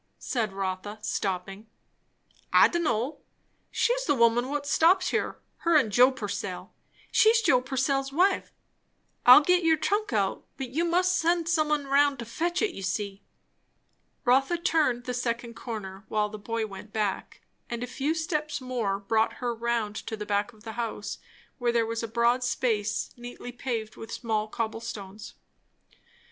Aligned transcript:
said 0.17 0.51
Rotha 0.51 0.97
stopping. 1.03 1.67
"I 2.51 2.67
d'n' 2.67 2.81
know; 2.85 3.19
she's 3.69 4.03
the 4.05 4.15
woman 4.15 4.49
what 4.49 4.65
stops 4.65 5.09
here; 5.09 5.37
her 5.57 5.75
and 5.77 5.91
Joe 5.91 6.09
Purcell. 6.09 6.73
She's 7.11 7.39
Joe 7.39 7.61
Purcell's 7.61 8.11
wife. 8.11 8.51
I'll 9.27 9.41
git 9.41 9.63
your 9.63 9.77
trunk 9.77 10.11
out, 10.11 10.43
but 10.57 10.71
you 10.71 10.85
must 10.85 11.15
send 11.15 11.47
some 11.47 11.69
un 11.71 11.85
roun' 11.85 12.17
to 12.17 12.25
fetch 12.25 12.63
it, 12.63 12.71
you 12.73 12.81
see." 12.81 13.21
Rotha 14.25 14.57
turned 14.57 15.03
the 15.03 15.13
second 15.13 15.53
corner, 15.53 16.03
while 16.07 16.29
the 16.29 16.39
boy 16.39 16.65
went 16.65 16.91
back; 16.91 17.41
and 17.69 17.83
a 17.83 17.85
few 17.85 18.15
steps 18.15 18.59
more 18.59 18.97
brought 18.97 19.33
her 19.33 19.53
round 19.53 19.95
to 20.07 20.17
the 20.17 20.25
back 20.25 20.51
of 20.51 20.63
the 20.63 20.71
house, 20.81 21.19
where 21.59 21.71
there 21.71 21.85
was 21.85 22.01
a 22.01 22.07
broad 22.07 22.43
space 22.43 23.11
neatly 23.17 23.51
paved 23.51 23.97
with 23.97 24.11
small 24.11 24.47
cobble 24.47 24.81
stones. 24.81 25.35